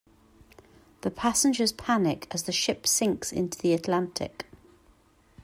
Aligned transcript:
The 1.01 1.11
passengers 1.11 1.71
panic 1.71 2.25
as 2.31 2.41
the 2.41 2.51
ship 2.51 2.87
sinks 2.87 3.31
into 3.31 3.59
the 3.59 3.73
Atlantic. 3.75 4.47